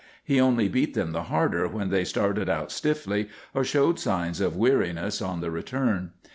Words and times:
He 0.23 0.41
only 0.41 0.67
beat 0.67 0.95
them 0.95 1.11
the 1.11 1.25
harder 1.29 1.67
when 1.67 1.91
they 1.91 2.05
started 2.05 2.49
out 2.49 2.71
stiffly 2.71 3.29
or 3.53 3.63
showed 3.63 3.99
signs 3.99 4.41
of 4.41 4.55
weariness 4.57 5.21
on 5.21 5.41
the 5.41 5.51
return. 5.51 6.13